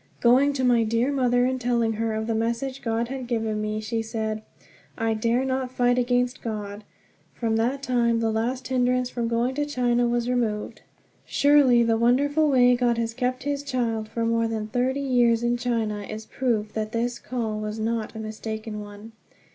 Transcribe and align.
Going 0.19 0.51
to 0.53 0.63
my 0.63 0.83
dear 0.83 1.11
mother 1.11 1.45
and 1.45 1.61
telling 1.61 1.93
her 1.93 2.15
of 2.15 2.25
the 2.25 2.33
message 2.33 2.81
God 2.81 3.09
had 3.09 3.27
given 3.27 3.61
me, 3.61 3.79
she 3.79 4.01
said: 4.01 4.41
"I 4.97 5.13
dare 5.13 5.45
not 5.45 5.69
fight 5.69 5.99
against 5.99 6.41
God." 6.41 6.83
From 7.35 7.55
that 7.57 7.83
time 7.83 8.19
the 8.19 8.31
last 8.31 8.69
hindrance 8.69 9.11
from 9.11 9.27
going 9.27 9.53
to 9.53 9.63
China 9.67 10.07
was 10.07 10.27
removed. 10.27 10.81
Surely 11.23 11.83
the 11.83 11.97
wonderful 11.97 12.49
way 12.49 12.75
God 12.75 12.97
has 12.97 13.13
kept 13.13 13.43
his 13.43 13.61
child 13.61 14.07
for 14.09 14.25
more 14.25 14.47
than 14.47 14.69
thirty 14.69 15.01
years 15.01 15.43
in 15.43 15.55
China 15.55 16.01
is 16.01 16.25
proof 16.25 16.73
that 16.73 16.93
this 16.93 17.19
"call" 17.19 17.59
was 17.59 17.77
not 17.77 18.15
a 18.15 18.19
mistaken 18.19 18.79
one. 18.81 19.11